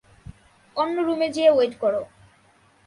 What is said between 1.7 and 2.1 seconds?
কর।